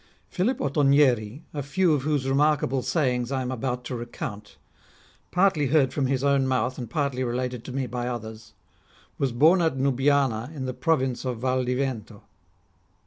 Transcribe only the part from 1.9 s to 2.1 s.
of